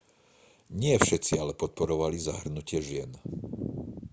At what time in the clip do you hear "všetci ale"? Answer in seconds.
1.05-1.53